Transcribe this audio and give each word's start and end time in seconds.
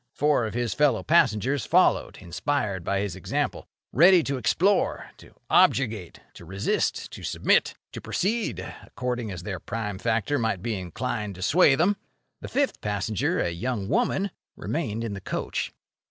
Four 0.15 0.47
of 0.47 0.55
his 0.55 0.73
fellow 0.73 1.03
passengers 1.03 1.67
followed, 1.67 2.17
inspired 2.17 2.83
by 2.83 3.01
his 3.01 3.15
example, 3.15 3.67
ready 3.93 4.23
to 4.23 4.37
explore, 4.37 5.11
to 5.17 5.35
objurgate, 5.47 6.21
to 6.33 6.43
resist, 6.43 7.11
to 7.11 7.21
submit, 7.21 7.75
to 7.91 8.01
proceed, 8.01 8.61
according 8.81 9.29
as 9.29 9.43
their 9.43 9.59
prime 9.59 9.99
factor 9.99 10.39
might 10.39 10.63
be 10.63 10.73
inclined 10.73 11.35
to 11.35 11.43
sway 11.43 11.75
them. 11.75 11.97
The 12.39 12.47
fifth 12.47 12.81
passenger, 12.81 13.39
a 13.41 13.51
young 13.51 13.89
woman, 13.89 14.31
remained 14.55 15.03
in 15.03 15.13
the 15.13 15.21
coach. 15.21 15.71